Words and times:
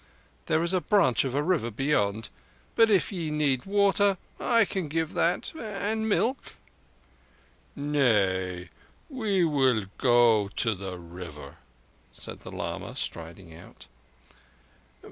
There 0.47 0.63
is 0.63 0.73
a 0.73 0.81
branch 0.81 1.25
of 1.25 1.35
a 1.35 1.43
river 1.43 1.69
beyond. 1.69 2.29
But 2.75 2.89
if 2.89 3.11
ye 3.11 3.29
need 3.29 3.67
water 3.67 4.17
I 4.39 4.65
can 4.65 4.87
give 4.87 5.13
that—and 5.13 6.09
milk." 6.09 6.55
"Nay, 7.75 8.69
we 9.11 9.43
will 9.45 9.85
go 9.99 10.47
to 10.55 10.73
the 10.73 10.97
river," 10.97 11.57
said 12.11 12.39
the 12.39 12.51
lama, 12.51 12.95
striding 12.95 13.53
out. 13.53 13.85